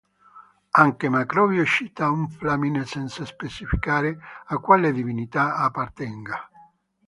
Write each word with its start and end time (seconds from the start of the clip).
Anche 0.83 1.09
Macrobio 1.09 1.63
cita 1.63 2.09
un 2.09 2.27
flamine 2.27 2.87
senza 2.87 3.23
specificare 3.23 4.17
a 4.45 4.57
quale 4.57 4.91
divinità 4.91 5.57
appartenga. 5.57 6.49